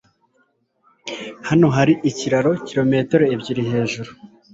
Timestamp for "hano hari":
1.49-1.93